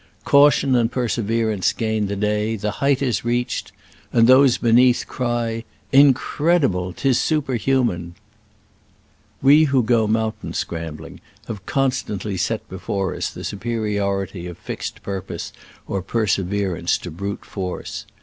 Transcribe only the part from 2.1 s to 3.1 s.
day— the height